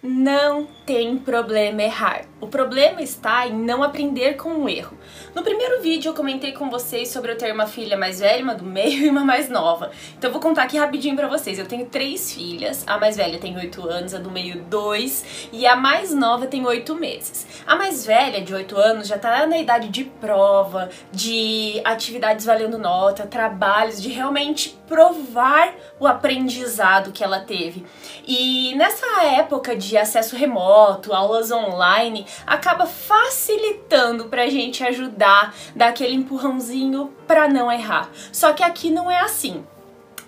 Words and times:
Não 0.00 0.64
tem 0.86 1.18
problema 1.18 1.82
errar. 1.82 2.24
O 2.40 2.46
problema 2.46 3.02
está 3.02 3.48
em 3.48 3.52
não 3.52 3.82
aprender 3.82 4.36
com 4.36 4.50
o 4.50 4.68
erro. 4.68 4.96
No 5.34 5.42
primeiro 5.42 5.82
vídeo 5.82 6.10
eu 6.10 6.14
comentei 6.14 6.52
com 6.52 6.70
vocês 6.70 7.08
sobre 7.08 7.32
eu 7.32 7.36
ter 7.36 7.52
uma 7.52 7.66
filha 7.66 7.96
mais 7.96 8.20
velha, 8.20 8.44
uma 8.44 8.54
do 8.54 8.62
meio 8.62 9.02
e 9.06 9.10
uma 9.10 9.24
mais 9.24 9.48
nova. 9.48 9.90
Então 10.16 10.28
eu 10.28 10.32
vou 10.32 10.40
contar 10.40 10.62
aqui 10.62 10.78
rapidinho 10.78 11.16
pra 11.16 11.26
vocês. 11.26 11.58
Eu 11.58 11.66
tenho 11.66 11.86
três 11.86 12.32
filhas, 12.32 12.84
a 12.86 12.96
mais 12.96 13.16
velha 13.16 13.40
tem 13.40 13.56
oito 13.56 13.88
anos, 13.88 14.14
a 14.14 14.18
do 14.18 14.30
meio 14.30 14.62
dois 14.62 15.48
e 15.52 15.66
a 15.66 15.74
mais 15.74 16.14
nova 16.14 16.46
tem 16.46 16.64
oito 16.64 16.94
meses. 16.94 17.44
A 17.66 17.74
mais 17.74 18.06
velha, 18.06 18.40
de 18.40 18.54
oito 18.54 18.76
anos, 18.76 19.08
já 19.08 19.18
tá 19.18 19.48
na 19.48 19.58
idade 19.58 19.88
de 19.88 20.04
prova, 20.04 20.90
de 21.10 21.80
atividades 21.84 22.46
valendo 22.46 22.78
nota, 22.78 23.26
trabalhos, 23.26 24.00
de 24.00 24.10
realmente 24.10 24.77
provar 24.88 25.74
o 26.00 26.06
aprendizado 26.06 27.12
que 27.12 27.22
ela 27.22 27.40
teve. 27.40 27.84
E 28.26 28.74
nessa 28.74 29.24
época 29.24 29.76
de 29.76 29.96
acesso 29.96 30.34
remoto, 30.34 31.12
aulas 31.12 31.50
online, 31.50 32.26
acaba 32.46 32.86
facilitando 32.86 34.24
pra 34.24 34.48
gente 34.48 34.82
ajudar, 34.82 35.54
dar 35.76 35.88
aquele 35.88 36.14
empurrãozinho 36.14 37.12
pra 37.26 37.48
não 37.48 37.70
errar. 37.70 38.10
Só 38.32 38.52
que 38.52 38.62
aqui 38.62 38.90
não 38.90 39.10
é 39.10 39.20
assim 39.20 39.64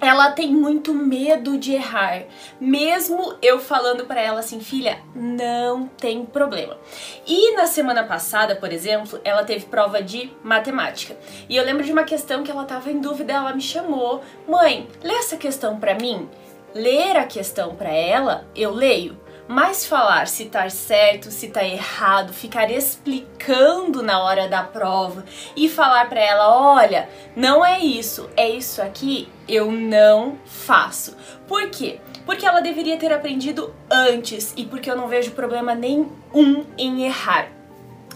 ela 0.00 0.30
tem 0.30 0.52
muito 0.52 0.94
medo 0.94 1.58
de 1.58 1.74
errar, 1.74 2.22
mesmo 2.60 3.34
eu 3.42 3.58
falando 3.58 4.06
para 4.06 4.20
ela 4.20 4.40
assim, 4.40 4.60
filha, 4.60 4.98
não 5.14 5.86
tem 5.86 6.24
problema. 6.24 6.78
E 7.26 7.54
na 7.54 7.66
semana 7.66 8.02
passada, 8.04 8.56
por 8.56 8.72
exemplo, 8.72 9.20
ela 9.22 9.44
teve 9.44 9.66
prova 9.66 10.02
de 10.02 10.32
matemática. 10.42 11.16
E 11.48 11.56
eu 11.56 11.64
lembro 11.64 11.84
de 11.84 11.92
uma 11.92 12.04
questão 12.04 12.42
que 12.42 12.50
ela 12.50 12.64
tava 12.64 12.90
em 12.90 12.98
dúvida, 12.98 13.32
ela 13.32 13.54
me 13.54 13.60
chamou: 13.60 14.22
"Mãe, 14.48 14.88
lê 15.02 15.14
essa 15.14 15.36
questão 15.36 15.78
para 15.78 15.94
mim?" 15.94 16.28
Ler 16.72 17.16
a 17.16 17.24
questão 17.24 17.74
para 17.74 17.90
ela, 17.90 18.46
eu 18.54 18.72
leio. 18.72 19.18
Mas 19.52 19.84
falar 19.84 20.28
se 20.28 20.44
tá 20.44 20.70
certo, 20.70 21.28
se 21.32 21.48
tá 21.48 21.64
errado, 21.64 22.32
ficar 22.32 22.70
explicando 22.70 24.00
na 24.00 24.22
hora 24.22 24.46
da 24.46 24.62
prova 24.62 25.24
e 25.56 25.68
falar 25.68 26.08
para 26.08 26.20
ela, 26.20 26.56
olha, 26.56 27.08
não 27.34 27.66
é 27.66 27.80
isso, 27.80 28.30
é 28.36 28.48
isso 28.48 28.80
aqui, 28.80 29.28
eu 29.48 29.72
não 29.72 30.38
faço. 30.46 31.16
Por 31.48 31.68
quê? 31.68 31.98
Porque 32.24 32.46
ela 32.46 32.60
deveria 32.60 32.96
ter 32.96 33.12
aprendido 33.12 33.74
antes 33.90 34.54
e 34.56 34.64
porque 34.64 34.88
eu 34.88 34.96
não 34.96 35.08
vejo 35.08 35.32
problema 35.32 35.74
nenhum 35.74 36.64
em 36.78 37.02
errar 37.02 37.59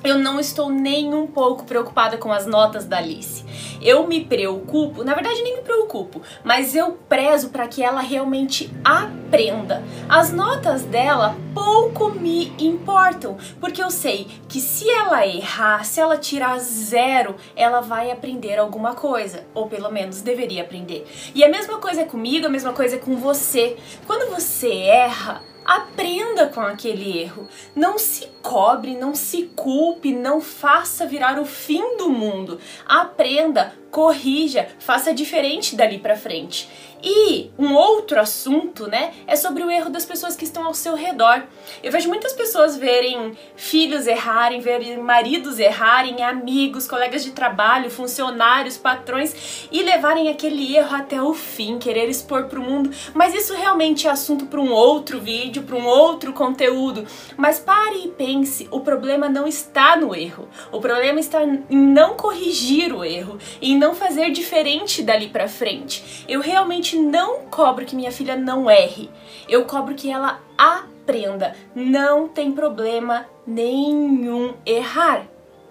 eu 0.04 0.18
não 0.18 0.38
estou 0.38 0.68
nem 0.68 1.14
um 1.14 1.26
pouco 1.26 1.64
preocupada 1.64 2.18
com 2.18 2.30
as 2.30 2.46
notas 2.46 2.84
da 2.84 2.98
Alice. 2.98 3.42
Eu 3.80 4.06
me 4.06 4.22
preocupo, 4.22 5.02
na 5.02 5.14
verdade 5.14 5.42
nem 5.42 5.56
me 5.56 5.62
preocupo, 5.62 6.20
mas 6.44 6.74
eu 6.74 6.92
prezo 7.08 7.48
para 7.48 7.66
que 7.66 7.82
ela 7.82 8.02
realmente 8.02 8.70
aprenda. 8.84 9.82
As 10.06 10.30
notas 10.30 10.82
dela 10.82 11.34
pouco 11.54 12.10
me 12.10 12.52
importam, 12.58 13.38
porque 13.58 13.82
eu 13.82 13.90
sei 13.90 14.28
que 14.46 14.60
se 14.60 14.90
ela 14.90 15.26
errar, 15.26 15.84
se 15.84 16.00
ela 16.00 16.18
tirar 16.18 16.58
zero, 16.58 17.36
ela 17.56 17.80
vai 17.80 18.10
aprender 18.10 18.58
alguma 18.58 18.94
coisa, 18.94 19.44
ou 19.54 19.68
pelo 19.68 19.90
menos 19.90 20.20
deveria 20.20 20.62
aprender. 20.62 21.06
E 21.34 21.42
a 21.42 21.48
mesma 21.48 21.78
coisa 21.78 22.02
é 22.02 22.04
comigo, 22.04 22.46
a 22.46 22.50
mesma 22.50 22.72
coisa 22.72 22.96
é 22.96 22.98
com 22.98 23.16
você. 23.16 23.76
Quando 24.06 24.30
você 24.30 24.70
erra, 24.70 25.42
Aprenda 25.64 26.46
com 26.46 26.60
aquele 26.60 27.18
erro. 27.18 27.48
Não 27.74 27.98
se 27.98 28.28
cobre, 28.42 28.94
não 28.94 29.14
se 29.14 29.50
culpe, 29.56 30.12
não 30.12 30.40
faça 30.40 31.06
virar 31.06 31.40
o 31.40 31.46
fim 31.46 31.96
do 31.96 32.10
mundo. 32.10 32.60
Aprenda, 32.86 33.72
corrija, 33.90 34.68
faça 34.78 35.14
diferente 35.14 35.74
dali 35.74 35.98
para 35.98 36.16
frente. 36.16 36.68
E 37.06 37.50
um 37.58 37.74
outro 37.74 38.18
assunto, 38.18 38.86
né, 38.86 39.12
é 39.26 39.36
sobre 39.36 39.62
o 39.62 39.70
erro 39.70 39.90
das 39.90 40.06
pessoas 40.06 40.34
que 40.34 40.44
estão 40.44 40.64
ao 40.64 40.72
seu 40.72 40.94
redor. 40.94 41.42
Eu 41.82 41.92
vejo 41.92 42.08
muitas 42.08 42.32
pessoas 42.32 42.78
verem 42.78 43.36
filhos 43.54 44.06
errarem, 44.06 44.60
verem 44.60 44.96
maridos 44.96 45.58
errarem, 45.58 46.22
amigos, 46.22 46.88
colegas 46.88 47.22
de 47.22 47.32
trabalho, 47.32 47.90
funcionários, 47.90 48.78
patrões 48.78 49.68
e 49.70 49.82
levarem 49.82 50.30
aquele 50.30 50.74
erro 50.74 50.96
até 50.96 51.22
o 51.22 51.34
fim, 51.34 51.78
querer 51.78 52.08
expor 52.08 52.44
para 52.44 52.58
o 52.58 52.62
mundo. 52.62 52.90
Mas 53.12 53.34
isso 53.34 53.54
realmente 53.54 54.06
é 54.06 54.10
assunto 54.10 54.46
para 54.46 54.60
um 54.60 54.72
outro 54.72 55.20
vídeo, 55.54 55.62
para 55.62 55.76
um 55.76 55.86
outro 55.86 56.32
conteúdo. 56.32 57.06
Mas 57.36 57.60
pare 57.60 58.04
e 58.04 58.08
pense, 58.08 58.68
o 58.70 58.80
problema 58.80 59.28
não 59.28 59.46
está 59.46 59.96
no 59.96 60.14
erro. 60.14 60.48
O 60.72 60.80
problema 60.80 61.20
está 61.20 61.42
em 61.44 61.64
não 61.70 62.14
corrigir 62.14 62.92
o 62.92 63.04
erro, 63.04 63.38
em 63.62 63.78
não 63.78 63.94
fazer 63.94 64.30
diferente 64.30 65.02
dali 65.02 65.28
para 65.28 65.48
frente. 65.48 66.24
Eu 66.28 66.40
realmente 66.40 66.98
não 66.98 67.46
cobro 67.46 67.84
que 67.84 67.96
minha 67.96 68.10
filha 68.10 68.36
não 68.36 68.68
erre, 68.68 69.10
eu 69.48 69.64
cobro 69.64 69.94
que 69.94 70.10
ela 70.10 70.40
aprenda. 70.58 71.54
Não 71.74 72.26
tem 72.26 72.52
problema 72.52 73.26
nenhum 73.46 74.54
errar. 74.66 75.28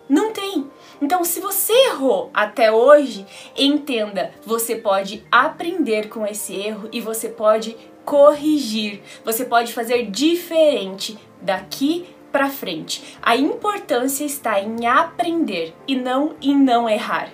Não 0.07 0.31
tem. 0.31 0.69
Então, 1.01 1.23
se 1.23 1.39
você 1.39 1.73
errou 1.87 2.29
até 2.33 2.71
hoje, 2.71 3.25
entenda, 3.57 4.31
você 4.45 4.75
pode 4.75 5.25
aprender 5.31 6.09
com 6.09 6.25
esse 6.25 6.53
erro 6.53 6.89
e 6.91 7.01
você 7.01 7.29
pode 7.29 7.75
corrigir. 8.05 9.01
Você 9.23 9.45
pode 9.45 9.73
fazer 9.73 10.09
diferente 10.09 11.17
daqui 11.41 12.05
para 12.31 12.49
frente. 12.49 13.17
A 13.21 13.35
importância 13.35 14.25
está 14.25 14.59
em 14.59 14.87
aprender 14.87 15.73
e 15.87 15.95
não 15.95 16.35
em 16.41 16.57
não 16.57 16.89
errar. 16.89 17.29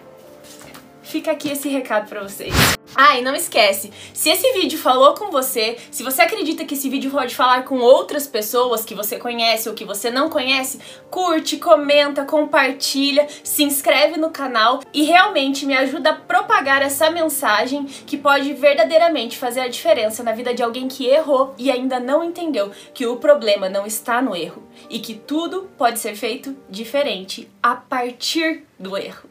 Fica 1.02 1.32
aqui 1.32 1.50
esse 1.50 1.70
recado 1.70 2.08
para 2.08 2.22
vocês. 2.22 2.79
Ah, 2.96 3.18
e 3.18 3.22
não 3.22 3.36
esquece, 3.36 3.92
se 4.14 4.30
esse 4.30 4.52
vídeo 4.54 4.78
falou 4.78 5.14
com 5.14 5.30
você, 5.30 5.78
se 5.92 6.04
você 6.04 6.24
acredita 6.24 6.66
que 6.66 6.74
esse 6.74 6.90
vídeo 6.90 7.12
pode 7.12 7.36
falar 7.36 7.64
com 7.64 7.80
outras 7.80 8.28
pessoas 8.28 8.84
que 8.84 8.96
você 8.96 9.18
conhece 9.18 9.70
ou 9.70 9.76
que 9.76 9.86
você 9.86 10.10
não 10.10 10.30
conhece, 10.30 10.80
curte, 11.10 11.58
comenta, 11.58 12.26
compartilha, 12.26 13.28
se 13.44 13.64
inscreve 13.64 14.20
no 14.20 14.32
canal 14.32 14.82
e 14.92 15.04
realmente 15.04 15.66
me 15.66 15.78
ajuda 15.78 16.10
a 16.12 16.16
propagar 16.16 16.82
essa 16.82 17.12
mensagem 17.12 17.86
que 17.86 18.18
pode 18.18 18.54
verdadeiramente 18.54 19.38
fazer 19.38 19.62
a 19.62 19.68
diferença 19.68 20.24
na 20.24 20.32
vida 20.32 20.54
de 20.54 20.64
alguém 20.64 20.88
que 20.88 21.06
errou 21.06 21.54
e 21.58 21.70
ainda 21.70 22.00
não 22.00 22.24
entendeu 22.24 22.72
que 22.94 23.06
o 23.06 23.18
problema 23.18 23.70
não 23.70 23.86
está 23.86 24.22
no 24.22 24.36
erro 24.36 24.64
e 24.90 25.00
que 25.00 25.14
tudo 25.14 25.70
pode 25.78 26.00
ser 26.00 26.16
feito 26.16 26.58
diferente 26.70 27.50
a 27.62 27.76
partir 27.76 28.64
do 28.80 28.98
erro. 28.98 29.30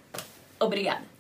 Obrigada. 0.61 1.18